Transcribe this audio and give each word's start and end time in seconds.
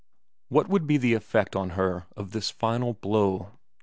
What 0.49 0.67
would 0.67 0.87
be 0.87 0.97
the 0.97 1.13
effect 1.13 1.55
on 1.55 1.71
her 1.77 2.07
of 2.17 2.31
this 2.31 2.49
final 2.49 2.95
blow 2.95 3.59